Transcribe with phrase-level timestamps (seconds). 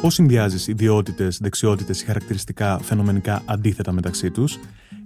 [0.00, 4.58] Πώς συνδυάζει ιδιότητες, δεξιότητες ή χαρακτηριστικά φαινομενικά αντίθετα μεταξύ τους;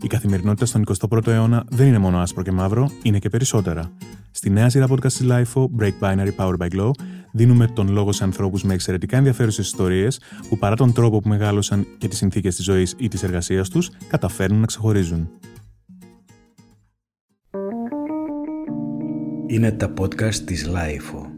[0.03, 3.93] Η καθημερινότητα στον 21ο αιώνα δεν είναι μόνο άσπρο και μαύρο, είναι και περισσότερα.
[4.31, 6.91] Στη νέα σειρά podcast της LIFO, Break Binary Power by Glow,
[7.33, 11.87] δίνουμε τον λόγο σε ανθρώπους με εξαιρετικά ενδιαφέρουσες ιστορίες που παρά τον τρόπο που μεγάλωσαν
[11.99, 15.29] και τις συνθήκες της ζωής ή της εργασίας τους, καταφέρνουν να ξεχωρίζουν.
[19.47, 21.34] Είναι τα podcast της LIFO.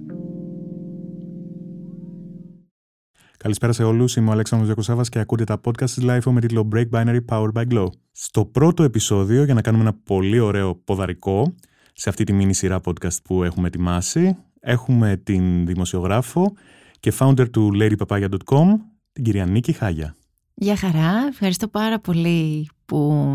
[3.46, 4.16] Καλησπέρα σε όλους.
[4.16, 7.52] Είμαι ο Αλέξανδρος Διακοσάβας και ακούτε τα podcast της LIFO με τίτλο Break Binary Powered
[7.52, 7.86] by Glow.
[8.12, 11.54] Στο πρώτο επεισόδιο, για να κάνουμε ένα πολύ ωραίο ποδαρικό
[11.92, 16.52] σε αυτή τη μίνι σειρά podcast που έχουμε ετοιμάσει, έχουμε την δημοσιογράφο
[17.00, 18.66] και founder του ladypapaya.com,
[19.12, 20.16] την κυρία Νίκη Χάγια.
[20.54, 23.26] Γεια χαρά, ευχαριστώ πάρα πολύ που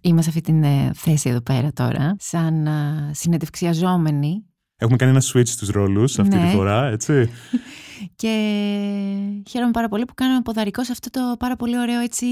[0.00, 2.68] είμαι σε αυτή τη ε, θέση εδώ πέρα τώρα, σαν
[3.10, 4.44] συνεντευξιαζόμενη.
[4.76, 6.42] Έχουμε κάνει ένα switch στους ρόλους αυτή Ναι.
[6.42, 7.12] τη φορά, έτσι.
[8.16, 8.32] Και
[9.48, 12.26] χαίρομαι πάρα πολύ που κάνω ποδαρικό σε αυτό το πάρα πολύ ωραίο έτσι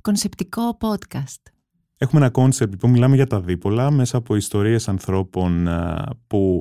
[0.00, 1.52] κονσεπτικό podcast.
[1.96, 6.60] Έχουμε ένα concept, λοιπόν, μιλάμε για τα δίπολα μέσα από ιστορίες ανθρώπων α, που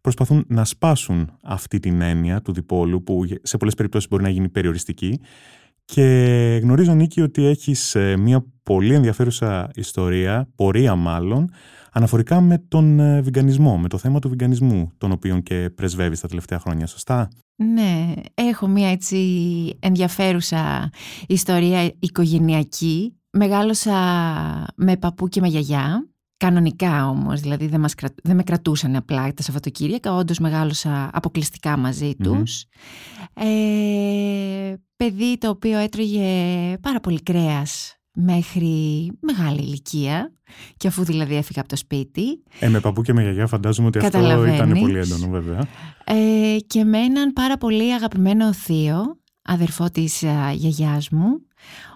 [0.00, 4.48] προσπαθούν να σπάσουν αυτή την έννοια του διπόλου που σε πολλές περιπτώσεις μπορεί να γίνει
[4.48, 5.20] περιοριστική
[5.84, 11.50] και γνωρίζω Νίκη ότι έχεις ε, μια πολύ ενδιαφέρουσα ιστορία, πορεία μάλλον,
[11.92, 16.28] αναφορικά με τον ε, βιγκανισμό, με το θέμα του βιγκανισμού, τον οποίο και πρεσβεύεις τα
[16.28, 17.28] τελευταία χρόνια, σωστά;
[17.72, 19.18] Ναι, έχω μια έτσι
[19.80, 20.90] ενδιαφέρουσα
[21.26, 23.16] ιστορία οικογενειακή.
[23.30, 23.92] Μεγάλωσα
[24.76, 26.06] με παππού και με γιαγιά.
[26.36, 31.76] Κανονικά όμως, δηλαδή δεν, μας κρα- δεν με κρατούσαν απλά τα Σαββατοκύριακα, όντως μεγάλωσα αποκλειστικά
[31.76, 32.32] μαζί Μμμ.
[32.38, 32.64] τους.
[33.34, 36.26] Ε, παιδί το οποίο έτρωγε
[36.80, 40.32] πάρα πολύ κρέας μέχρι μεγάλη ηλικία
[40.76, 43.98] και αφού δηλαδή έφυγα από το σπίτι Ε, με παππού και με γιαγιά φαντάζομαι ότι
[43.98, 44.54] αυτό Καταλαβαίνεις.
[44.58, 45.66] ήταν πολύ έντονο βέβαια.
[46.04, 49.02] Ε, και με έναν πάρα πολύ αγαπημένο θείο,
[49.42, 51.28] αδερφό της α, γιαγιάς μου,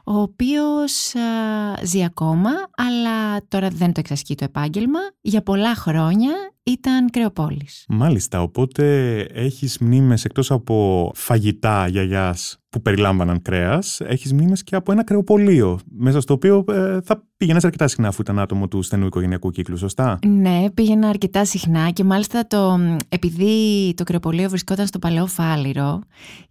[0.06, 4.98] ο οποίος α, ζει ακόμα, αλλά τώρα δεν το εξασκεί το επάγγελμα.
[5.20, 7.84] Για πολλά χρόνια ήταν κρεοπόλης.
[7.88, 14.92] Μάλιστα, οπότε έχεις μνήμες εκτός από φαγητά γιαγιάς που περιλάμβαναν κρέας, έχεις μνήμες και από
[14.92, 19.06] ένα κρεοπολείο, μέσα στο οποίο ε, θα πήγαινες αρκετά συχνά αφού ήταν άτομο του στενού
[19.06, 22.78] οικογενειακού κύκλου, σωστά; Ναι, πήγαινα αρκετά συχνά και μάλιστα το,
[23.08, 26.00] επειδή το κρεοπολείο βρισκόταν στο Παλαιό Φάληρο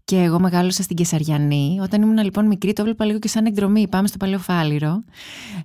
[0.03, 3.87] και εγώ μεγάλωσα στην Κεσαριανή, όταν ήμουν λοιπόν μικρή το έβλεπα λίγο και σαν εκδρομή,
[3.87, 5.03] πάμε στο Παλαιό Φάληρο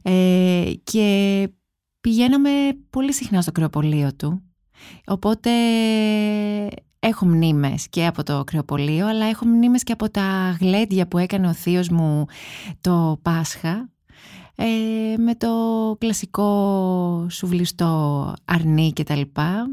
[0.03, 1.49] ε, και
[2.01, 2.51] πηγαίναμε
[2.91, 4.43] πολύ συχνά στο κρεοπολείο του.
[5.07, 5.51] Οπότε
[6.99, 11.49] έχω μνήμες και από το κρεοπολείο, αλλά έχω μνήμες και από τα γλέντια που έκανε
[11.49, 12.25] ο θείος μου
[12.81, 13.89] το Πάσχα,
[14.55, 15.49] ε, με το
[15.99, 19.67] κλασικό σουβλιστό αρνί και τα λοιπά.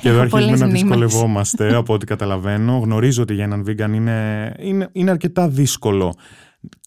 [0.00, 0.82] Και εδώ Έχω αρχίζουμε πολλές να μνήμες.
[0.82, 2.78] δυσκολευόμαστε από ό,τι καταλαβαίνω.
[2.78, 6.14] Γνωρίζω ότι για έναν vegan είναι, είναι, είναι αρκετά δύσκολο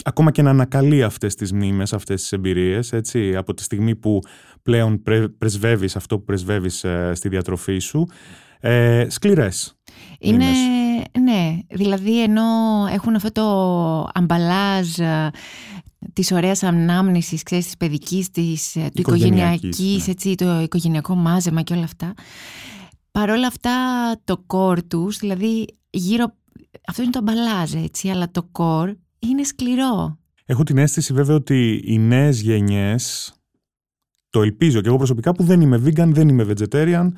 [0.03, 4.19] ακόμα και να ανακαλεί αυτές τις μνήμες, αυτές τις εμπειρίες, έτσι, από τη στιγμή που
[4.61, 8.07] πλέον πρε, πρεσβεύεις αυτό που πρεσβεύεις ε, στη διατροφή σου.
[8.59, 9.77] Ε, σκληρές.
[10.19, 10.57] Είναι, Μνήμες.
[11.19, 12.43] ναι, δηλαδή ενώ
[12.91, 15.31] έχουν αυτό το αμπαλάζ ε,
[16.13, 20.11] της ωραίας ανάμνησης, ξέρεις, της παιδικής, της, ε, του Οικογενειακής, οικογενειακής, ναι.
[20.11, 22.13] έτσι, το οικογενειακό μάζεμα και όλα αυτά.
[23.11, 23.71] Παρ' όλα αυτά
[24.23, 26.35] το κορ τους, δηλαδή γύρω,
[26.87, 30.19] αυτό είναι το αμπαλάζ, έτσι, αλλά το κορ είναι σκληρό.
[30.45, 33.33] Έχω την αίσθηση βέβαια ότι οι νέες γενιές,
[34.29, 37.11] το ελπίζω και εγώ προσωπικά που δεν είμαι vegan, δεν είμαι vegetarian,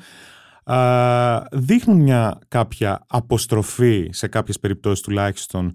[0.64, 5.72] α, δείχνουν μια κάποια αποστροφή σε κάποιες περιπτώσεις τουλάχιστον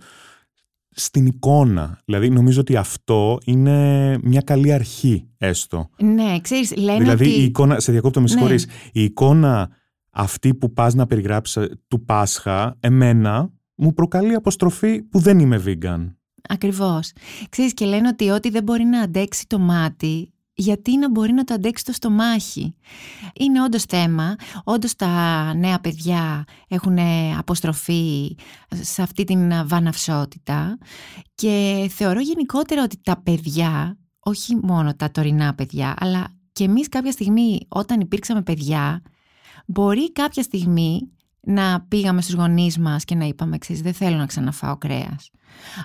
[0.89, 1.99] στην εικόνα.
[2.05, 5.89] Δηλαδή νομίζω ότι αυτό είναι μια καλή αρχή έστω.
[5.97, 7.39] Ναι, ξέρεις, λένε δηλαδή ότι...
[7.39, 8.31] η εικόνα, σε διακόπτω με Ναι.
[8.31, 9.69] συγχωρείς, η εικόνα
[10.09, 15.63] αυτή που πας να περιγράψεις ε, του Πάσχα, εμένα μου προκαλεί αποστροφή που δεν είμαι
[15.65, 16.14] vegan.
[16.47, 17.11] Ακριβώς.
[17.49, 21.43] Ξέρεις και λένε ότι ό,τι δεν μπορεί να αντέξει το μάτι, γιατί να μπορεί να
[21.43, 22.75] το αντέξει το στομάχι.
[23.33, 24.35] Είναι όντως θέμα.
[24.63, 26.97] Όντως τα νέα παιδιά έχουν
[27.37, 28.35] αποστροφή
[28.81, 30.77] σε αυτή την βαναυσότητα
[31.35, 37.11] και θεωρώ γενικότερα ότι τα παιδιά, όχι μόνο τα τωρινά παιδιά, αλλά και εμείς κάποια
[37.11, 39.01] στιγμή όταν υπήρξαμε παιδιά,
[39.65, 41.09] μπορεί κάποια στιγμή
[41.45, 45.29] να πήγαμε στους γονείς μας και να είπαμε, ξέρεις, δεν θέλω να ξαναφάω κρέας.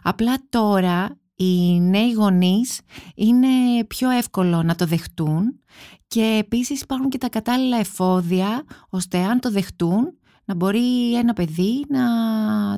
[0.03, 2.81] Απλά τώρα οι νέοι γονείς
[3.15, 3.49] είναι
[3.87, 5.61] πιο εύκολο να το δεχτούν
[6.07, 11.85] και επίσης υπάρχουν και τα κατάλληλα εφόδια ώστε αν το δεχτούν να μπορεί ένα παιδί
[11.89, 12.01] να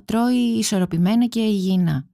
[0.05, 2.07] τρώει ισορροπημένα και υγιεινά.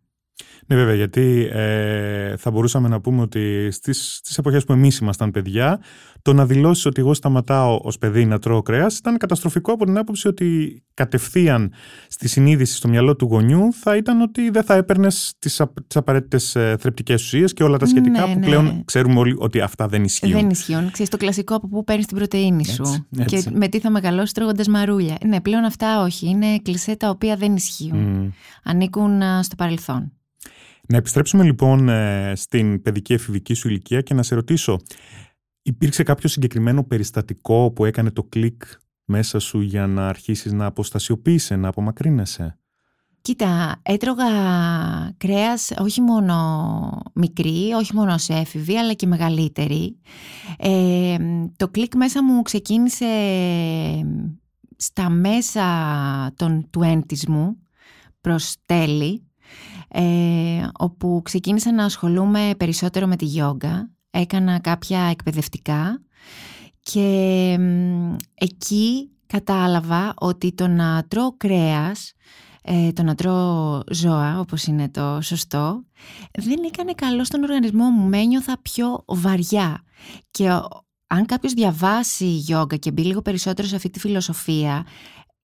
[0.67, 5.31] Ναι, βέβαια, γιατί ε, θα μπορούσαμε να πούμε ότι στις, στις εποχές που εμείς ήμασταν
[5.31, 5.81] παιδιά,
[6.23, 9.99] το να δηλώσεις ότι εγώ σταματάω ως παιδί να τρώω κρέας ήταν καταστροφικό από την
[9.99, 11.73] άποψη ότι κατευθείαν
[12.09, 15.63] στη συνείδηση στο μυαλό του γονιού θα ήταν ότι δεν θα έπαιρνες τις
[15.95, 18.45] απαραίτητες θρεπτικές ουσίες και όλα τα σχετικά Ναι, που ναι.
[18.47, 20.33] πλέον ξέρουμε όλοι ότι αυτά δεν ισχύουν.
[20.33, 20.91] Δεν ισχύουν.
[20.91, 22.83] Ξέρεις το κλασικό από πού παίρνεις την πρωτενη σου.
[22.83, 23.51] Έτσι, έτσι.
[23.51, 25.17] Και με τι θα μεγαλώσεις τρώγοντας μαρούλια.
[25.27, 26.29] Ναι, πλέον αυτά όχι.
[26.29, 27.99] Είναι κλισέ τα οποία δεν ισχύουν.
[27.99, 28.29] Μμ.
[28.65, 30.13] Ανήκουν α, στο παρελθόν.
[30.91, 34.81] Να επιστρέψουμε λοιπόν ε, στην παιδική εφηβική σου ηλικία και να σε ρωτήσω,
[35.63, 38.63] υπήρξε κάποιο συγκεκριμένο περιστατικό που έκανε το κλικ
[39.05, 42.59] μέσα σου για να αρχίσεις να αποστασιοποιείσαι, να απομακρύνεσαι;
[43.21, 44.25] Κοίτα, έτρωγα
[45.17, 49.97] κρέας όχι μόνο μικρή, όχι μόνο σε έφηβη, αλλά και μεγαλύτερη.
[50.59, 51.17] Ε,
[51.57, 53.07] το κλικ μέσα μου ξεκίνησε
[54.77, 55.65] στα μέσα
[56.37, 56.81] των του
[57.29, 57.59] μου,
[58.21, 59.28] προς τέλη,
[59.89, 63.91] ε, όπου ξεκίνησα να ασχολούμαι περισσότερο με τη γιόγκα.
[64.11, 66.03] Έκανα κάποια εκπαιδευτικά
[66.83, 72.13] και μ, εκεί κατάλαβα ότι το να τρώω κρέας,
[72.63, 75.85] ε, το να τρώω ζώα, όπως είναι το σωστό,
[76.39, 78.09] δεν έκανε καλό στον οργανισμό μου.
[78.09, 79.83] Με ένιωθα πιο βαριά.
[80.31, 84.87] Και ο- αν κάποιος διαβάσει γιόγκα και μπει λίγο περισσότερο σε αυτή τη φιλοσοφία,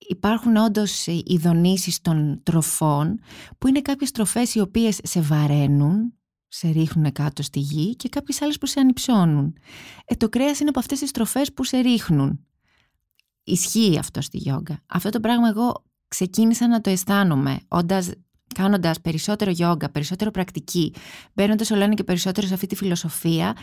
[0.09, 3.21] υπάρχουν όντως οι δονήσεις των τροφών,
[3.59, 6.15] που είναι κάποιες τροφές οι οποίες σε βαραίνουν,
[6.49, 9.56] σε ρίχνουν κάτω στη γη και κάποιες άλλες που σε ανυψώνουν.
[10.05, 12.47] Ε, το κρέας είναι από αυτές τις τροφές που σε ρίχνουν.
[13.45, 14.83] Ισχύει αυτό στη γιόγκα.
[14.87, 18.11] Αυτό το πράγμα εγώ ξεκίνησα να το αισθάνομαι όντας,
[18.55, 20.95] κάνοντας περισσότερο γιόγκα, περισσότερο πρακτική,
[21.33, 23.56] μπαίνοντας όλο ένα και περισσότερο σε αυτή τη φιλοσοφία,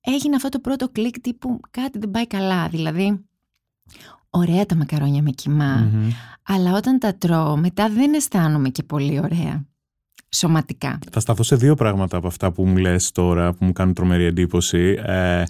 [0.00, 2.68] έγινε αυτό το πρώτο κλικ τύπου κάτι δεν πάει καλά.
[2.68, 3.24] Δηλαδή,
[4.30, 6.08] ωραία τα μακαρόνια με κιμά, Μμμ.
[6.42, 9.64] αλλά όταν τα τρώω μετά δεν αισθάνομαι και πολύ ωραία.
[10.32, 10.98] Σωματικά.
[11.10, 14.24] Θα σταθώ σε δύο πράγματα από αυτά που μου λες τώρα, που μου κάνουν τρομερή
[14.24, 14.96] εντύπωση.
[15.06, 15.42] Ε,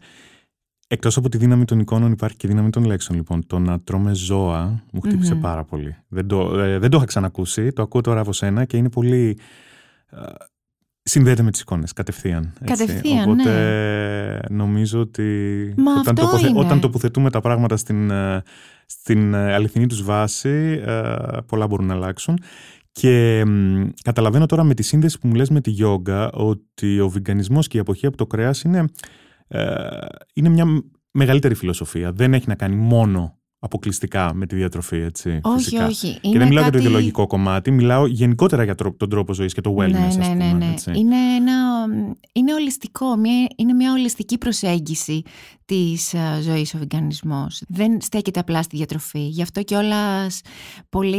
[0.86, 3.18] εκτός από τη δύναμη των εικόνων υπάρχει και η δύναμη των λέξεων.
[3.18, 5.40] Λοιπόν, το να τρώμε ζώα μου χτύπησε Μμμ.
[5.40, 5.96] πάρα πολύ.
[6.08, 9.38] Δεν το, ε, δεν το είχα ξανακούσει, το ακούω τώρα από σένα και είναι πολύ...
[10.10, 10.16] ε,
[11.02, 12.52] συνδέεται με τις εικόνες, κατευθείαν.
[12.60, 12.84] έτσι.
[12.84, 15.24] Κατευθείαν, Οπότε νομίζω ότι
[15.76, 16.58] Μα όταν, αυτό είναι.
[16.58, 18.42] όταν τοποθετούμε τα πράγματα στην, ε,
[18.86, 21.12] στην ε, αληθινή τους βάση, ε,
[21.46, 22.38] πολλά μπορούν να αλλάξουν.
[22.92, 27.08] Και μ, καταλαβαίνω τώρα με τη σύνδεση που μου λες με τη γιόγκα ότι ο
[27.08, 28.84] βιγκανισμός και η αποχή από το κρέας είναι,
[29.48, 29.78] ε,
[30.34, 30.64] είναι μια
[31.10, 32.12] μεγαλύτερη φιλοσοφία.
[32.12, 35.40] Δεν έχει να κάνει μόνο αποκλειστικά με τη διατροφή, έτσι.
[35.42, 35.86] Όχι, φυσικά.
[35.86, 36.18] όχι.
[36.20, 39.54] Και δεν μιλάω για το κάτι- ιδεολογικό κομμάτι, μιλάω γενικότερα για τρο- τον τρόπο ζωής
[39.54, 40.44] και το wellness, ναι, ας ναι, πούμε.
[40.44, 40.70] ναι, ναι.
[40.72, 40.90] έτσι.
[40.94, 41.52] Είναι, ένα,
[42.32, 45.22] είναι ολιστικό, μια, είναι μια ολιστική προσέγγιση
[45.64, 47.62] της α, ζωής ο βιγκανισμός.
[47.68, 49.26] Δεν στέκεται απλά στη διατροφή.
[49.28, 50.40] Γι' αυτό κιόλας
[50.88, 51.16] πολύ...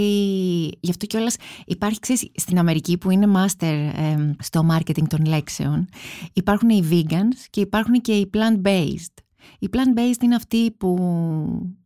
[0.80, 1.36] Γι' αυτό κιόλας
[1.66, 5.88] υπάρχει, ξέρεις, στην Αμερική που είναι master ε, στο marketing των λέξεων,
[6.34, 9.24] υπάρχουν οι vegans και υπάρχουν και οι plant-based.
[9.60, 10.96] Οι plant-based είναι αυτοί που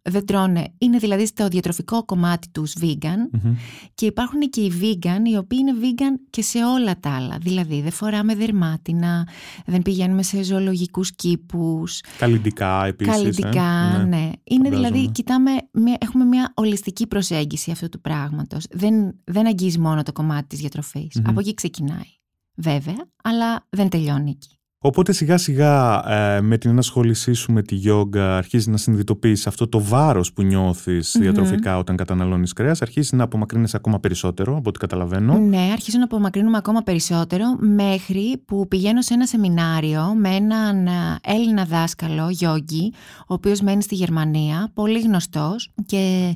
[0.01, 3.55] δεν τρώνε, είναι δηλαδή στο διατροφικό κομμάτι τους vegan Μμμ.
[3.93, 7.37] και υπάρχουν και οι vegan, οι οποίοι είναι vegan και σε όλα τα άλλα.
[7.41, 9.27] Δηλαδή δεν φοράμε δερμάτινα,
[9.65, 13.13] δεν πηγαίνουμε σε ζωολογικούς κήπους, Καλλιντικά επίσης.
[13.13, 13.17] ε.
[13.17, 14.29] καλλιτικά, ναι.
[14.43, 14.69] Είναι φαντάζομαι.
[14.69, 18.65] δηλαδή, κοιτάμε, μια- έχουμε μια ολιστική προσέγγιση αυτού του πράγματος.
[18.71, 21.15] Δεν, δεν αγγίζει μόνο το κομμάτι της διατροφής.
[21.15, 21.29] Μμμ.
[21.29, 22.13] Από εκεί ξεκινάει.
[22.57, 24.54] Βέβαια, αλλά δεν τελειώνει εκεί.
[24.85, 29.67] Οπότε σιγά σιγά ε, με την ενασχόλησή σου με τη γιόγκα αρχίζεις να συνειδητοποιείς αυτό
[29.67, 31.21] το βάρος που νιώθεις Μμμ.
[31.21, 35.37] διατροφικά όταν καταναλώνεις κρέας, αρχίζεις να απομακρύνεσαι ακόμα περισσότερο από ό,τι καταλαβαίνω.
[35.37, 41.19] Ναι, αρχίζω να απομακρύνουμε ακόμα περισσότερο μέχρι που πηγαίνω σε ένα σεμινάριο με έναν α,
[41.23, 46.35] Έλληνα δάσκαλο, Γιόγκη, ο οποίος μένει στη Γερμανία, πολύ γνωστός και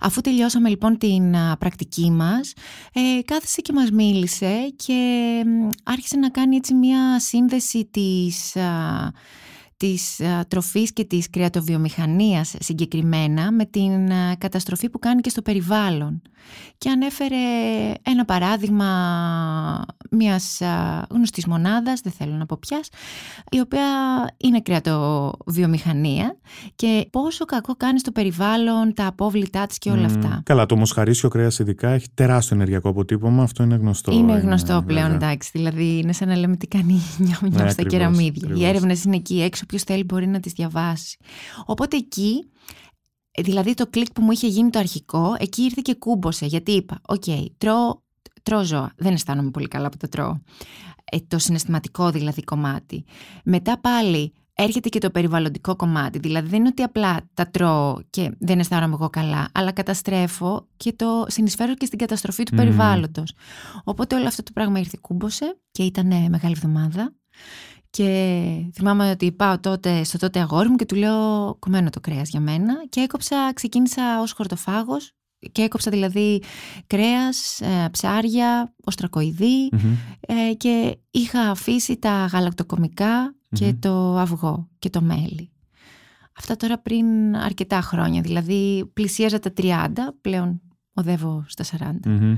[0.00, 2.52] αφού τελειώσαμε λοιπόν την α, πρακτική μας,
[2.92, 4.94] ε, κάθισε και μας μίλησε και
[5.46, 8.56] μ, άρχισε να κάνει έτσι μια σύνδεση της...
[9.84, 15.30] α, της α, τροφής και της κρεατοβιομηχανίας συγκεκριμένα με την α, καταστροφή που κάνει και
[15.30, 16.22] στο περιβάλλον
[16.78, 17.36] και ανέφερε
[18.02, 18.86] ένα παράδειγμα
[20.10, 22.88] μιας α, γνωστής μονάδας, δεν θέλω να πω ποιας,
[23.50, 23.84] η οποία
[24.36, 26.36] είναι κρεατοβιομηχανία
[26.74, 30.42] και πόσο κακό κάνει στο περιβάλλον, τα απόβλητά της και όλα Μμ, αυτά.
[30.44, 34.12] Καλά, το μοσχαρίσιο κρέας ειδικά έχει τεράστιο ενεργειακό αποτύπωμα, αυτό είναι γνωστό.
[34.12, 35.28] Είναι γνωστό πλέον, βέβαια.
[35.28, 35.50] εντάξει.
[35.52, 38.42] Δηλαδή, είναι σαν να λέμε τι κάνει νιάου νιάου στα ακριβώς, κεραμίδια.
[38.42, 38.60] ακριβώς.
[38.60, 41.16] Οι έρευνες είναι εκεί έξω, όποιο θέλει μπορεί να τις διαβάσει.
[41.64, 42.50] Οπότε εκεί,
[43.30, 46.46] ε, δηλαδή το κλικ που μου είχε γίνει το αρχικό, εκεί ήρθε και κούμπωσε.
[46.46, 47.24] Γιατί είπα, οκ,
[47.58, 48.00] τρώω,
[48.42, 48.92] τρώω ζώα.
[48.96, 50.38] Δεν αισθάνομαι πολύ καλά που τα τρώω.
[51.04, 53.04] Ε, το συναισθηματικό δηλαδή κομμάτι.
[53.44, 56.18] Μετά πάλι έρχεται και το περιβαλλοντικό κομμάτι.
[56.18, 60.92] Δηλαδή δεν είναι ότι απλά τα τρώω και δεν αισθάνομαι εγώ καλά, αλλά καταστρέφω και
[60.92, 62.60] το συνεισφέρω και στην καταστροφή του Μμμ.
[62.60, 63.34] περιβάλλοντος.
[63.84, 67.14] Οπότε όλο αυτό το πράγμα ήρθε κούμπωσε και ήταν ε, μεγάλη εβδομάδα.
[67.90, 72.28] Και θυμάμαι ότι πάω τότε στο τότε αγόρι μου και του λέω κομμένο το κρέας
[72.28, 75.12] για μένα και έκοψα, ξεκίνησα ως χορτοφάγος
[75.52, 76.42] Και έκοψα δηλαδή
[76.86, 79.68] κρέας, ε, ψάρια, οστρακοειδή
[80.20, 85.52] ε, και είχα αφήσει τα γαλακτοκομικά και το αυγό και το μέλι.
[86.38, 89.88] Αυτά τώρα πριν αρκετά χρόνια, δηλαδή πλησίαζα τα 30,
[90.20, 90.60] πλέον
[90.92, 92.36] οδεύω στα 40.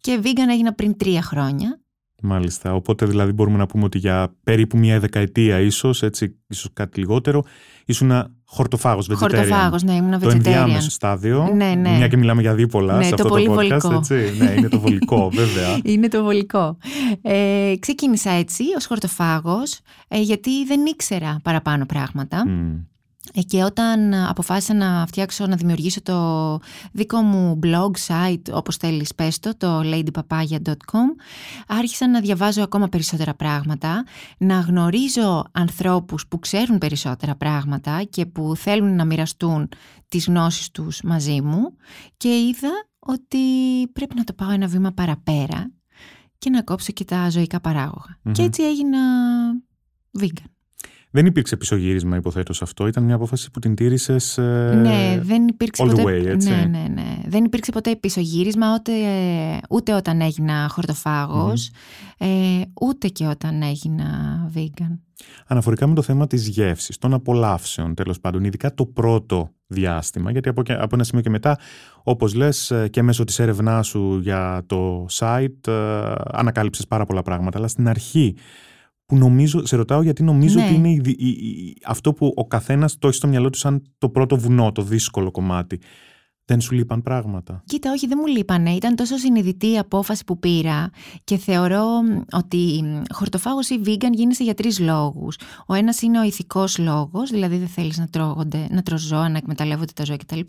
[0.00, 1.80] Και vegan έγινα πριν τρία χρόνια.
[2.22, 2.74] Μάλιστα.
[2.74, 7.42] Οπότε δηλαδή μπορούμε να πούμε ότι για περίπου μια δεκαετία ίσως, έτσι, ίσως κάτι λιγότερο,
[7.84, 8.12] ήσουν
[8.44, 9.16] χορτοφάγος, vegetarian.
[9.18, 10.20] Χορτοφάγος, ναι, ήμουν vegetarian.
[10.20, 11.96] Το ενδιάμεσο στάδιο, ναι, ναι.
[11.96, 13.94] μια και μιλάμε για δίπολα ναι, σε το αυτό πολύ το podcast, βολικό.
[13.94, 14.34] έτσι.
[14.38, 15.78] Ναι, είναι το βολικό, βέβαια.
[15.82, 16.76] Είναι το βολικό.
[17.22, 22.48] Ε, ξεκίνησα έτσι ως χορτοφάγος, ε, γιατί δεν ήξερα παραπάνω πράγματα.
[22.48, 22.76] Μμ.
[23.34, 26.58] Ε, Και όταν αποφάσισα να φτιάξω, να δημιουργήσω το
[26.92, 31.08] δικό μου blog, site, όπως θέλεις πες το, το ladypapaya.com,
[31.66, 34.04] άρχισα να διαβάζω ακόμα περισσότερα πράγματα,
[34.38, 39.68] να γνωρίζω ανθρώπους που ξέρουν περισσότερα πράγματα και που θέλουν να μοιραστούν
[40.08, 41.76] τις γνώσεις τους μαζί μου
[42.16, 43.38] και είδα ότι
[43.92, 45.70] πρέπει να το πάω ένα βήμα παραπέρα
[46.38, 48.18] και να κόψω και τα ζωικά παράγωγα.
[48.22, 48.32] Μμμ.
[48.32, 48.98] Και έτσι έγινα
[50.20, 50.57] vegan.
[51.10, 52.86] Δεν υπήρξε πισωγύρισμα, υποθέτως σε αυτό.
[52.86, 54.34] Ήταν μια απόφαση που την τήρησες.
[54.82, 56.02] ναι, δεν υπήρξε all the ποτέ.
[56.20, 56.50] way, έτσι.
[56.50, 57.16] Ναι, ναι, ναι.
[57.26, 58.92] Δεν υπήρξε ποτέ πίσω γύρισμα ούτε,
[59.70, 61.70] ούτε όταν έγινα χορτοφάγος,
[62.18, 62.26] ε,
[62.80, 64.06] ούτε και όταν έγινα
[64.54, 64.98] vegan.
[65.46, 70.48] Αναφορικά με το θέμα της γεύσης, των απολαύσεων τέλος πάντων, ειδικά το πρώτο διάστημα, γιατί
[70.48, 71.58] από, και- από ένα σημείο και μετά,
[72.02, 77.58] όπως λες, και μέσω της έρευνάς σου για το site, ε, ανακάλυψες πάρα πολλά πράγματα.
[77.58, 78.34] Αλλά στην αρχή,
[79.08, 80.64] που νομίζω, σε ρωτάω γιατί νομίζω Ναι.
[80.64, 83.58] ότι είναι η δι- η- η- αυτό που ο καθένας το έχει στο μυαλό του
[83.58, 85.80] σαν το πρώτο βουνό, το δύσκολο κομμάτι.
[86.50, 87.62] Δεν σου λείπαν πράγματα.
[87.64, 88.70] Κοίτα, όχι, δεν μου λείπανε.
[88.70, 90.90] Ήταν τόσο συνειδητή η απόφαση που πήρα
[91.24, 95.38] και θεωρώ μ, ότι μ, χορτοφάγος ή vegan γίνεσαι για τρεις λόγους.
[95.66, 99.36] Ο ένας είναι ο ηθικός λόγος, δηλαδή δεν θέλεις να, τρώγονται, να τρως ζώα, να
[99.36, 100.40] εκμεταλλεύονται τα ζώα κτλ.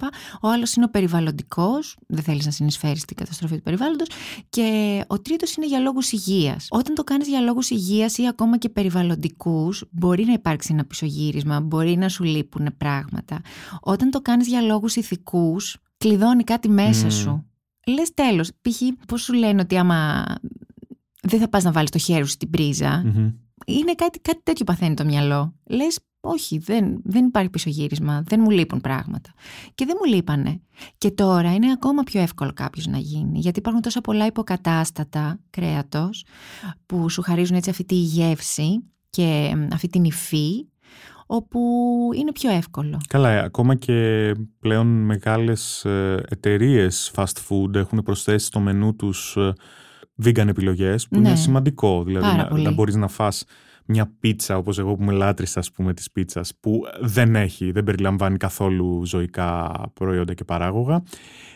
[0.41, 4.08] Ο άλλος είναι ο περιβαλλοντικός, δεν θέλεις να συνεισφέρεις στην καταστροφή του περιβάλλοντος.
[4.50, 6.68] Και ο τρίτος είναι για λόγους υγείας.
[6.70, 11.60] Όταν το κάνεις για λόγους υγείας ή ακόμα και περιβαλλοντικούς, μπορεί να υπάρξει ένα πισωγύρισμα,
[11.60, 13.41] μπορεί να σου λείπουν πράγματα.
[13.82, 17.12] Όταν το κάνεις για λόγους ηθικούς, κλειδώνει κάτι μέσα Μμμ.
[17.12, 17.46] σου.
[17.88, 18.82] Λες τέλος, π.χ.
[19.08, 20.25] πώς σου λένε ότι άμα
[21.22, 23.32] δεν θα πας να βάλεις το χέρι σου στην πρίζα, Μμμ.
[23.65, 25.53] είναι κάτι, κάτι τέτοιο παθαίνει το μυαλό.
[25.63, 29.34] Λες όχι, δεν, δεν υπάρχει πισωγύρισμα, δεν μου λείπουν πράγματα.
[29.75, 30.62] Και δεν μου λείπανε.
[30.98, 36.25] Και τώρα είναι ακόμα πιο εύκολο κάποιος να γίνει, γιατί υπάρχουν τόσα πολλά υποκατάστατα κρέατος
[36.86, 40.68] που σου χαρίζουν έτσι αυτή τη γεύση και μ, αυτή την υφή,
[41.25, 41.60] όπου
[42.15, 42.98] είναι πιο εύκολο.
[43.08, 49.36] Καλά, ε, ακόμα και πλέον μεγάλες ε, εταιρείες fast food έχουν προσθέσει στο μενού τους
[49.38, 49.53] ε,
[50.24, 51.27] vegan επιλογές που Ναι.
[51.27, 52.03] είναι σημαντικό.
[52.03, 52.63] Δηλαδή Πάρα να, πολύ.
[52.63, 53.43] να μπορείς να φας
[53.86, 57.84] μια πίτσα όπως εγώ που είμαι λάτρης ας πούμε της πίτσας που δεν έχει, δεν
[57.84, 61.03] περιλαμβάνει καθόλου ζωικά προϊόντα και παράγωγα.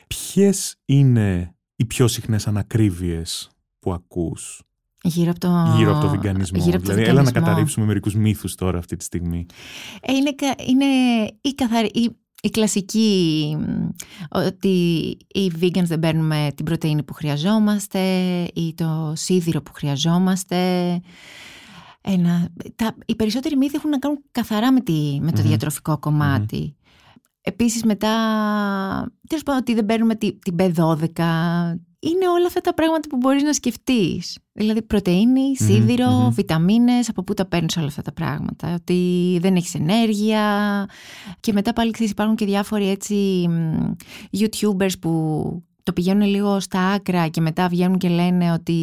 [0.07, 3.49] Ποιες είναι οι πιο συχνές ανακρίβειες
[3.79, 4.61] που ακούς;
[5.05, 6.59] Γύρω από το, γύρω από το βιγκανισμό.
[6.63, 7.45] γύρω από το δηλαδή, έλα να βιγκανισμό.
[7.45, 9.45] καταρρύψουμε μερικούς μύθους τώρα αυτή τη στιγμή.
[10.01, 10.85] Ε, είναι, κα- είναι
[11.41, 12.09] η, καθαρή, η,
[12.41, 13.87] η κλασική μ,
[14.29, 14.67] ότι
[15.33, 17.99] οι vegans δεν παίρνουμε την πρωτεΐνη που χρειαζόμαστε
[18.53, 20.57] ή το σίδηρο που χρειαζόμαστε.
[22.01, 25.47] Ένα, τα, οι περισσότεροι μύθοι έχουν να κάνουν καθαρά με, τη, με το Μμμ.
[25.47, 26.75] διατροφικό κομμάτι.
[27.41, 28.09] Επίσης μετά,
[29.27, 31.23] τέλος πάντων ότι δεν παίρνουμε τη- την B12.
[32.11, 34.37] Είναι όλα αυτά τα πράγματα που μπορείς να σκεφτείς.
[34.53, 36.29] Δηλαδή πρωτεΐνη, σίδηρο, μμμ.
[36.29, 38.73] βιταμίνες, από πού τα παίρνεις όλα αυτά τα πράγματα.
[38.73, 40.41] Ότι δεν έχεις ενέργεια.
[41.39, 43.13] Και μετά πάλι ξέρεις υπάρχουν και διάφοροι έτσι
[43.49, 43.91] μ,
[44.37, 48.77] YouTubers που το πηγαίνουν λίγο στα άκρα και μετά βγαίνουν και λένε ότι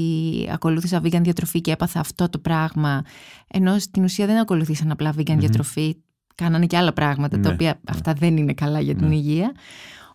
[0.53, 3.03] ακολούθησα vegan διατροφή και έπαθα αυτό το πράγμα.
[3.49, 5.97] Ενώ στην ουσία δεν ακολουθήσαν απλά vegan διατροφή,
[6.35, 9.15] κάνανε και άλλα πράγματα τα Ναι, οποία αυτά δεν είναι καλά για την Ναι.
[9.15, 9.53] υγεία.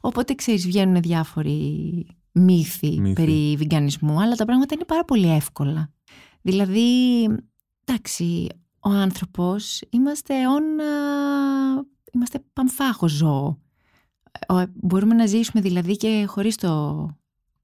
[0.01, 3.13] Οπότε ξέρεις βγαίνουν διάφοροι μύθοι, Μύθοι.
[3.13, 5.89] περί βιγκανισμού, αλλά τα πράγματα είναι πάρα πολύ εύκολα.
[6.41, 6.81] Δηλαδή,
[7.85, 8.47] εντάξει,
[8.79, 10.83] ο άνθρωπος είμαστε αιώνα,
[12.11, 13.59] είμαστε παμφάχο ζώο.
[14.47, 17.05] Ο- μπορούμε να ζήσουμε δηλαδή και χωρίς το,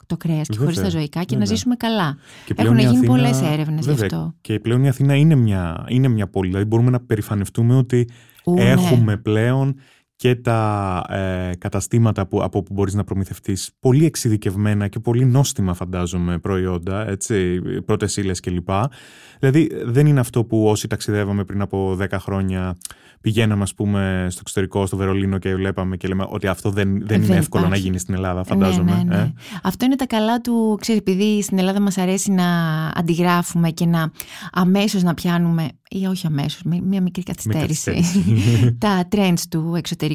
[0.06, 1.40] το κρέας και χωρίς τα Βέβαια, ζωικά και βέβαια.
[1.40, 2.18] να ζήσουμε καλά.
[2.46, 4.36] Και πλέον Έχουν η γίνει Αθήνα- πολλές έρευνες γι' Βέβαια, αυτό.
[4.42, 6.48] Και πλέον η Αθήνα είναι μια, είναι μια πόλη.
[6.50, 8.10] Δηλαδή μπορούμε να περηφανευτούμε ότι
[8.46, 8.70] Ου, ναι.
[8.70, 9.76] έχουμε πλέον
[10.22, 15.74] και τα ε, καταστήματα που, από που μπορείς να προμηθευτείς πολύ εξειδικευμένα και πολύ νόστιμα
[15.74, 18.70] φαντάζομαι προϊόντα, έτσι, πρώτες ύλες κλπ.
[19.40, 22.78] Δηλαδή δεν είναι αυτό που όσοι ταξιδεύαμε πριν από 10 χρόνια
[23.22, 27.08] πηγαίναμε, ας πούμε, στο εξωτερικό, στο Βερολίνο και βλέπαμε και λέμε ότι αυτό δεν, δεν,
[27.08, 27.82] Δεν είναι εύκολο υπάρχει.
[27.82, 28.92] να γίνει στην Ελλάδα, φαντάζομαι.
[28.92, 29.22] Ναι, ναι, ναι.
[29.22, 32.46] Ε; Αυτό είναι τα καλά του, ξέρεις, επειδή στην Ελλάδα μας αρέσει να
[32.96, 34.12] αντιγράφουμε και να
[34.52, 38.78] αμέσως να πιάνουμε, ή όχι αμέσως, με μια μικρή καθυστέρηση, καθυστέρηση.
[38.86, 40.10] τα trends του εξωτερικού.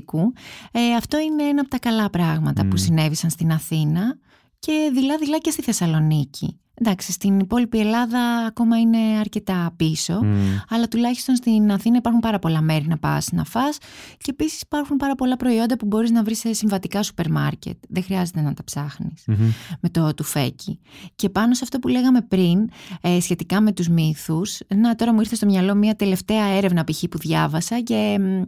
[0.73, 2.76] Ε, αυτό είναι ένα από τα καλά πράγματα που Μμ.
[2.76, 4.19] συνέβησαν στην Αθήνα
[4.58, 6.60] και δειλά-δειλά και στη Θεσσαλονίκη.
[6.78, 10.20] Εντάξει, στην υπόλοιπη Ελλάδα ακόμα είναι αρκετά πίσω.
[10.25, 10.56] Μμ.
[10.68, 13.78] Αλλά τουλάχιστον στην Αθήνα υπάρχουν πάρα πολλά μέρη να πας να φας
[14.18, 17.76] και επίσης υπάρχουν πάρα πολλά προϊόντα που μπορείς να βρεις σε συμβατικά σούπερ μάρκετ.
[17.88, 19.50] Δεν χρειάζεται να τα ψάχνεις Μμμ.
[19.80, 20.80] με το τουφέκι.
[21.14, 22.68] Και πάνω σε αυτό που λέγαμε πριν,
[23.00, 27.04] ε, σχετικά με τους μύθους, να τώρα μου ήρθε στο μυαλό μια τελευταία έρευνα π.χ.
[27.10, 28.42] που διάβασα και μ,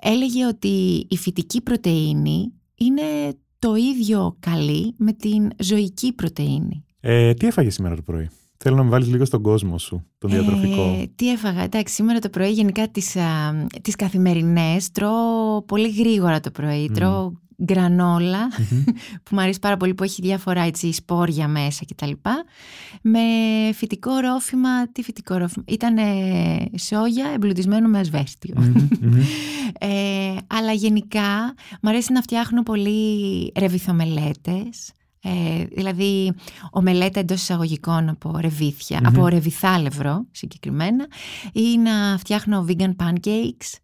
[0.00, 3.02] έλεγε ότι η φυτική πρωτεΐνη είναι
[3.60, 6.84] το ίδιο καλή με την ζωική πρωτεΐνη.
[7.00, 10.30] Ε, τι έφαγες σήμερα το πρωί; Θέλω να με βάλεις λίγο στον κόσμο σου, τον
[10.30, 10.96] διατροφικό.
[11.00, 13.22] Ε, τι έφαγα, εντάξει, σήμερα το πρωί γενικά τις, α,
[13.82, 16.94] τις καθημερινές τρώω πολύ γρήγορα το πρωί, Μμμ.
[16.94, 17.32] τρώω
[17.64, 18.84] γκρανόλα Μμμ.
[19.22, 22.10] που μου αρέσει πάρα πολύ που έχει διάφορα έτσι σπόρια μέσα κτλ.
[23.02, 23.20] Με
[23.74, 25.96] φυτικό ρόφημα, τι φυτικό ρόφημα, ήταν
[26.78, 28.54] σόγια εμπλουτισμένο με ασβέστιο.
[28.58, 28.88] Μμμ.
[29.00, 29.20] Μμμ.
[29.78, 34.92] Ε, αλλά γενικά μου αρέσει να φτιάχνω πολύ ρεβιθομελέτες.
[35.22, 36.32] Ε, δηλαδή
[36.70, 39.06] ομελέτα εντός εισαγωγικών από ρεβίθια, Μμμ.
[39.06, 41.06] από ρεβιθάλευρο συγκεκριμένα
[41.52, 43.78] ή να φτιάχνω vegan pancakes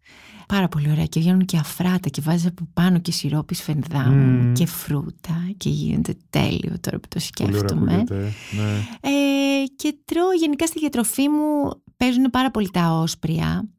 [0.47, 4.53] πάρα πολύ ωραία και βγαίνουν και αφράτα και βάζεις από πάνω και σιρόπις σφενδάμου Μμμ.
[4.53, 8.33] και φρούτα και γίνεται τέλειο τώρα που το Πολύ ωραία σκέφτομαι ακούγεται.
[8.55, 8.71] Ναι.
[9.01, 13.69] ε, και τρώω γενικά στη διατροφή μου παίζουν πάρα πολύ τα όσπρια.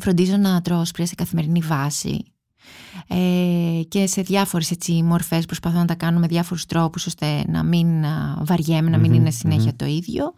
[0.00, 2.24] Φροντίζω να τρώω όσπρια σε καθημερινή βάση.
[3.08, 7.62] Ε, και σε διάφορες έτσι, μορφές προσπαθώ να τα κάνω με διάφορους τρόπους ώστε να
[7.62, 9.76] μην α, βαριέμαι, να μην Μμμ, είναι συνέχεια μμμ.
[9.76, 10.32] το ίδιο.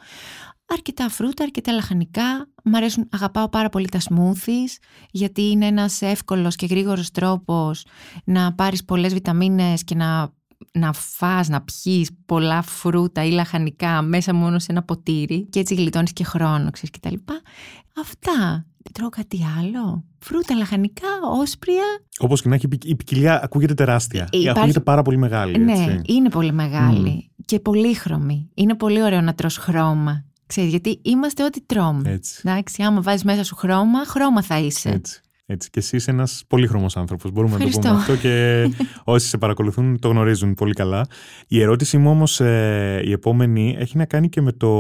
[0.66, 2.48] Αρκετά φρούτα, αρκετά λαχανικά.
[2.64, 4.78] Μ' αρέσουν, αγαπάω πάρα πολύ τα smoothies
[5.10, 7.84] γιατί είναι ένας εύκολος και γρήγορος τρόπος
[8.24, 10.32] να πάρεις πολλές βιταμίνες και να
[10.72, 15.74] να φας, να πιείς πολλά φρούτα ή λαχανικά μέσα μόνο σε ένα ποτήρι και έτσι
[15.74, 17.40] γλιτώνεις και χρόνο, ξέρεις και τα λοιπά.
[18.00, 18.66] Αυτά.
[18.84, 21.08] Δεν τρώω κάτι άλλο; Φρούτα, λαχανικά,
[21.40, 21.82] όσπρια.
[22.18, 24.22] Όπως και να έχει, η ποικ- η ποικιλία ακούγεται τεράστια.
[24.22, 25.58] Ε, υπάρχει- Ακούγεται πάρα πολύ μεγάλη.
[25.58, 26.00] Ναι, έτσι.
[26.06, 28.50] είναι πολύ μεγάλη και πολύχρωμη.
[28.54, 30.24] Είναι πολύ ωραίο να τρως χρώμα.
[30.46, 32.10] Ξέρεις, γιατί είμαστε ό,τι τρώμε.
[32.10, 32.42] Έτσι.
[32.44, 34.88] Εντάξει, άμα βάζεις μέσα σου χρώμα, χρώμα θα είσαι.
[34.88, 35.20] Έτσι.
[35.46, 35.70] Έτσι.
[35.70, 37.30] Και εσύ είσαι ένας πολύχρωμος άνθρωπος.
[37.30, 37.90] Μπορούμε να το Ευχαριστώ.
[37.90, 38.64] πούμε αυτό και
[39.04, 41.06] όσοι σε παρακολουθούν το γνωρίζουν πολύ καλά.
[41.48, 42.40] Η ερώτησή μου όμως,
[43.04, 44.70] η επόμενη, έχει να κάνει και με το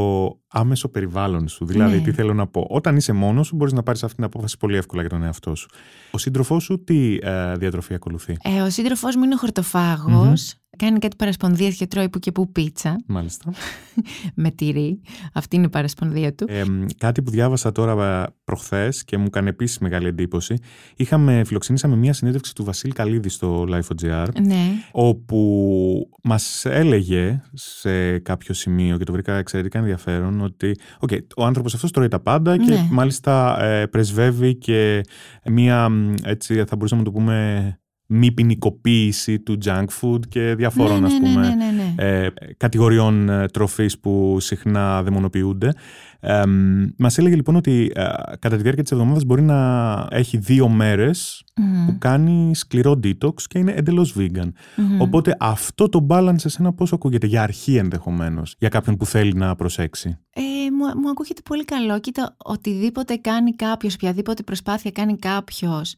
[0.48, 1.64] άμεσο περιβάλλον σου.
[1.66, 2.02] Δηλαδή, Ναι.
[2.02, 2.66] τι θέλω να πω.
[2.70, 5.54] Όταν είσαι μόνος σου, μπορείς να πάρεις αυτή την απόφαση πολύ εύκολα για τον εαυτό
[5.54, 5.68] σου.
[6.10, 10.54] Ο σύντροφός σου τι ε, διατροφή ακολουθεί; Ε, ο σύντροφός μου είναι χορτοφάγος.
[10.78, 13.52] Κάνει κάτι παρασπονδίες και τρώει που και που πίτσα Μάλιστα.
[14.34, 15.00] με τυρί.
[15.32, 16.46] Αυτή είναι η παρασπονδία του.
[16.48, 16.62] Ε,
[16.98, 20.56] κάτι που διάβασα τώρα προχθές και μου έκανε επίσης μεγάλη εντύπωση.
[20.96, 24.26] Είχαμε, φιλοξενήσαμε μια συνέντευξη του Βασίλη Καλίδη στο Life.gr.
[24.42, 24.66] Ναι.
[24.92, 31.74] όπου μας έλεγε σε κάποιο σημείο και το βρήκα εξαιρετικά ενδιαφέρον ότι okay, ο άνθρωπος
[31.74, 32.88] αυτός τρώει τα πάντα και Ναι.
[32.90, 35.00] μάλιστα ε, πρεσβεύει και
[35.44, 37.76] μία μ, έτσι θα μπορούσαμε να το πούμε
[38.12, 42.24] μη ποινικοποίηση του junk food και διαφόρων ναι, ας ναι, πούμε ναι, ναι, ναι, ναι.
[42.24, 45.72] ε, κατηγοριών ε, τροφής που συχνά δαιμονοποιούνται.
[46.20, 48.02] Ε, μ, μας έλεγε λοιπόν ότι ε,
[48.38, 53.34] κατά τη διάρκεια της εβδομάδας μπορεί να έχει δύο μέρες Μμμ, που κάνει σκληρό detox
[53.42, 54.52] και είναι εντελώς vegan.
[54.76, 55.00] μμμ.
[55.00, 59.32] Οπότε αυτό το balance σε ένα πόσο ακούγεται για αρχή ενδεχομένως για κάποιον που θέλει
[59.34, 62.00] να προσέξει; Ε, μου, μου ακούγεται πολύ καλό.
[62.00, 65.94] Κοίτα, οτιδήποτε κάνει κάποιος, οποιαδήποτε προσπάθεια κάνει κάποιος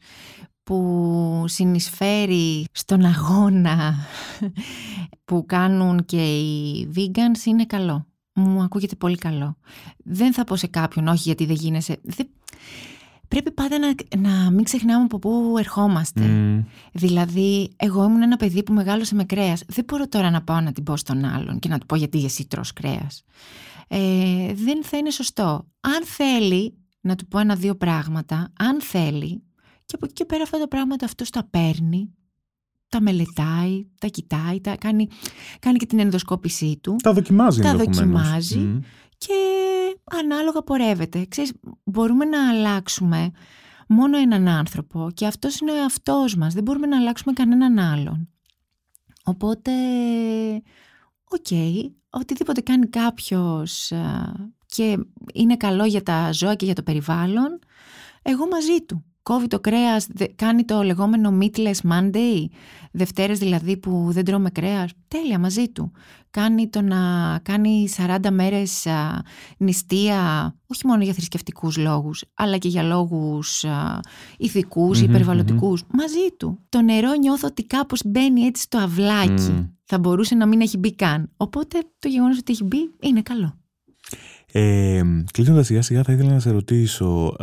[0.65, 3.95] που συνεισφέρει στον αγώνα
[5.25, 8.05] που κάνουν και οι vegans είναι καλό.
[8.33, 9.57] Μου ακούγεται πολύ καλό.
[9.97, 11.97] Δεν θα πω σε κάποιον όχι γιατί δεν γίνεσαι.
[12.03, 12.27] Δεν...
[13.27, 16.21] Πρέπει πάντα να, να μην ξεχνάμε από πού ερχόμαστε.
[16.21, 19.63] Μμ, Δηλαδή, εγώ ήμουν ένα παιδί που μεγάλωσε με κρέας.
[19.67, 22.25] Δεν μπορώ τώρα να πάω να την πω στον άλλον και να του πω γιατί
[22.25, 23.23] εσύ τρως κρέας.
[23.87, 25.67] Ε, δεν θα είναι σωστό.
[25.79, 29.43] Αν θέλει να του πω ένα-δύο πράγματα, αν θέλει,
[29.85, 32.13] και από εκεί και πέρα αυτά τα πράγματα αυτός τα παίρνει,
[32.89, 35.07] τα μελετάει, τα κοιτάει, τα κάνει,
[35.59, 37.97] κάνει και την ενδοσκόπησή του Τα δοκιμάζει Τα ενδεχομένως.
[38.13, 38.57] δοκιμάζει.
[38.57, 38.79] Μμ,
[39.17, 39.33] και
[40.11, 41.25] ανάλογα πορεύεται.
[41.25, 43.31] Ξέρεις, μπορούμε να αλλάξουμε
[43.87, 46.53] μόνο έναν άνθρωπο και αυτός είναι ο εαυτός μας.
[46.53, 48.29] Δεν μπορούμε να αλλάξουμε κανέναν άλλον.
[49.23, 49.71] Οπότε,
[51.23, 51.47] οκ,
[52.09, 54.33] οτιδήποτε κάνει κάποιος α,
[54.65, 54.97] και
[55.33, 57.59] είναι καλό για τα ζώα και για το περιβάλλον,
[58.21, 59.05] εγώ μαζί του.
[59.25, 62.45] Κόβει το κρέας, κάνει το λεγόμενο meatless Monday,
[62.91, 65.91] Δευτέρες δηλαδή που δεν τρώμε κρέας, τέλεια μαζί του.
[66.31, 66.97] Κάνει το να
[67.43, 69.23] κάνει 40 μέρες α,
[69.57, 73.99] νηστεία, όχι μόνο για θρησκευτικούς λόγους, αλλά και για λόγους α,
[74.37, 76.59] ηθικούς, υπερβαλλοντικούς, μαζί του.
[76.69, 79.69] Το νερό νιώθω ότι κάπως μπαίνει έτσι στο αυλάκι.
[79.83, 81.31] Θα μπορούσε να μην έχει μπει καν.
[81.37, 83.57] Οπότε το γεγονός ότι έχει μπει είναι καλό.
[84.51, 87.35] Ε, Κλείνοντας σιγά σιγά θα ήθελα να σε ρωτήσω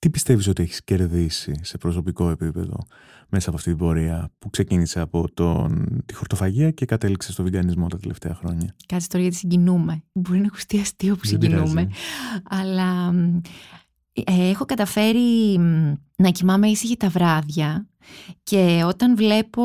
[0.00, 2.86] τι πιστεύεις ότι έχεις κερδίσει σε προσωπικό επίπεδο
[3.28, 7.86] μέσα από αυτή την πορεία που ξεκίνησε από τον, τη χορτοφαγία και κατέληξε στο βιγκανισμό
[7.86, 10.02] τα τελευταία χρόνια; Κάτσε τώρα γιατί συγκινούμε.
[10.12, 11.88] Μπορεί να ακουστεί αστείο που συγκινούμε.
[12.48, 13.14] Αλλά
[14.12, 15.58] ε, έχω καταφέρει
[16.16, 17.88] να κοιμάμαι ήσυχη τα βράδια
[18.42, 19.62] και όταν βλέπω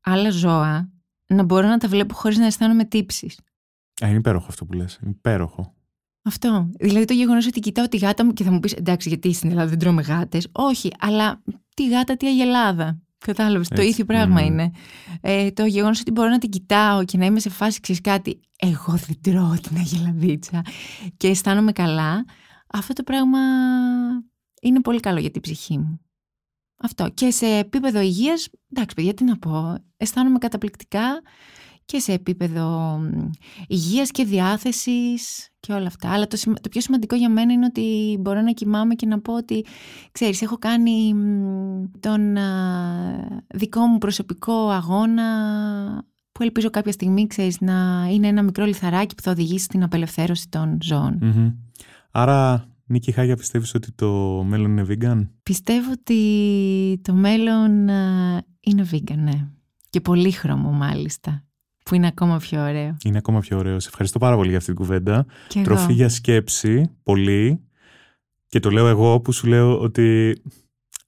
[0.00, 0.90] άλλα ζώα
[1.26, 3.40] να μπορώ να τα βλέπω χωρίς να αισθάνομαι τύψεις.
[4.04, 4.98] Α, είναι υπέροχο αυτό που λες.
[5.02, 5.74] Είναι υπέροχο.
[6.22, 6.70] Αυτό.
[6.78, 9.50] Δηλαδή το γεγονός ότι κοιτάω τη γάτα μου και θα μου πεις εντάξει, γιατί στην
[9.50, 10.48] Ελλάδα δεν τρώμε γάτες.
[10.52, 11.42] Όχι, αλλά
[11.74, 13.02] τη γάτα, τι αγελάδα.
[13.18, 13.68] Κατάλαβες.
[13.68, 14.70] Το ίδιο πράγμα είναι.
[15.20, 18.40] Ε, το γεγονός ότι μπορώ να την κοιτάω και να είμαι σε φάση ξέρεις κάτι.
[18.58, 20.62] Εγώ δεν τρώω την αγελαδίτσα
[21.16, 22.24] και αισθάνομαι καλά.
[22.66, 23.38] Αυτό το πράγμα
[24.62, 26.00] είναι πολύ καλό για την ψυχή μου.
[26.80, 27.10] Αυτό.
[27.14, 29.74] Και σε επίπεδο υγείας, εντάξει, παιδιά, τι να πω.
[29.96, 31.22] Αισθάνομαι καταπληκτικά
[31.88, 32.98] και σε επίπεδο
[33.66, 36.10] υγείας και διάθεσης και όλα αυτά.
[36.10, 39.36] Αλλά το, το πιο σημαντικό για μένα είναι ότι μπορώ να κοιμάμαι και να πω
[39.36, 39.64] ότι,
[40.12, 41.14] ξέρεις, έχω κάνει
[42.00, 42.36] τον
[43.54, 45.24] δικό μου προσωπικό αγώνα
[46.32, 50.48] που ελπίζω κάποια στιγμή, ξέρεις, να είναι ένα μικρό λιθαράκι που θα οδηγήσει στην απελευθέρωση
[50.48, 51.18] των ζώων.
[52.10, 55.28] Άρα, Νίκη Χάγια, πιστεύεις ότι το μέλλον είναι vegan?
[55.42, 57.88] Πιστεύω ότι το μέλλον
[58.60, 59.48] είναι vegan, ναι.
[59.90, 61.42] Και πολύχρωμο μάλιστα.
[61.88, 62.96] Που είναι ακόμα πιο ωραίο.
[63.04, 63.80] Είναι ακόμα πιο ωραίο.
[63.80, 65.26] Σε ευχαριστώ πάρα πολύ για αυτή την κουβέντα.
[65.62, 67.60] Τροφή για σκέψη, πολύ.
[68.46, 70.40] Και το λέω εγώ που σου λέω ότι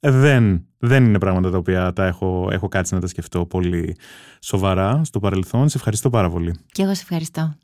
[0.00, 3.96] δεν, δεν είναι πράγματα τα οποία τα έχω, έχω κάτσει να τα σκεφτώ πολύ
[4.40, 5.68] σοβαρά στο παρελθόν.
[5.68, 6.54] Σε ευχαριστώ πάρα πολύ.
[6.72, 7.54] Και εγώ σε ευχαριστώ.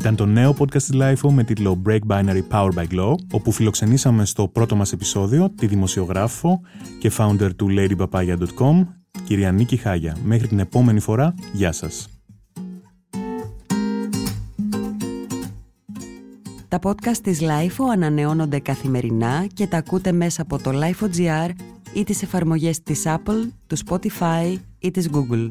[0.00, 4.24] Ήταν το νέο podcast της LIFO με τίτλο Break Binary Power by Glow, όπου φιλοξενήσαμε
[4.24, 6.60] στο πρώτο μας επεισόδιο τη δημοσιογράφο
[6.98, 8.86] και founder του ladypapaya.com,
[9.24, 10.16] κυρία Νίκη Χάγια.
[10.24, 12.08] Μέχρι την επόμενη φορά, γεια σας.
[16.68, 21.50] Τα podcast της LIFO ανανεώνονται καθημερινά και τα ακούτε μέσα από το LIFO.gr
[21.94, 25.50] ή τις εφαρμογές της Apple, του Spotify ή της Google.